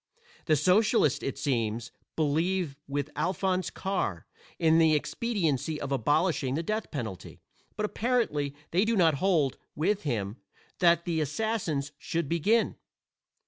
The 0.45 0.55
socialists, 0.55 1.21
it 1.21 1.37
seems, 1.37 1.91
believe 2.15 2.75
with 2.87 3.11
Alphonse 3.15 3.69
Karr, 3.69 4.25
in 4.57 4.79
the 4.79 4.95
expediency 4.95 5.79
of 5.79 5.91
abolishing 5.91 6.55
the 6.55 6.63
death 6.63 6.89
penalty; 6.89 7.39
but 7.75 7.85
apparently 7.85 8.55
they 8.71 8.83
do 8.83 8.95
not 8.95 9.13
hold, 9.21 9.57
with 9.75 10.01
him, 10.01 10.37
that 10.79 11.05
the 11.05 11.21
assassins 11.21 11.91
should 11.99 12.27
begin. 12.27 12.77